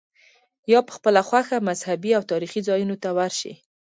یا 0.71 0.79
په 0.87 0.91
خپله 0.97 1.21
خوښه 1.27 1.57
مذهبي 1.69 2.11
او 2.17 2.23
تاریخي 2.31 2.61
ځایونو 2.67 2.95
ته 3.03 3.09
ورشې. 3.17 3.53